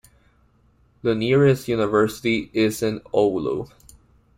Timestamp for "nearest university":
1.13-2.49